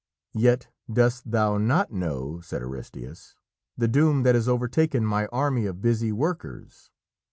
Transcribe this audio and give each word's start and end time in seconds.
"Yet 0.33 0.67
dost 0.91 1.29
thou 1.29 1.59
not 1.59 1.91
know," 1.91 2.39
said 2.41 2.63
Aristæus, 2.63 3.35
"the 3.77 3.87
doom 3.87 4.23
that 4.23 4.33
has 4.33 4.47
overtaken 4.49 5.05
my 5.05 5.27
army 5.27 5.67
of 5.67 5.79
busy 5.83 6.11
workers. 6.11 6.89